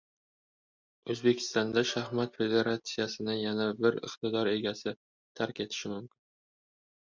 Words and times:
O‘zbekiston 1.13 1.73
shaxmat 1.89 2.39
federatsiyasini 2.39 3.35
yana 3.41 3.69
bir 3.83 3.99
iqtidor 4.09 4.51
egasi 4.55 4.95
tark 5.43 5.63
etishi 5.67 5.93
mumkin 5.95 6.19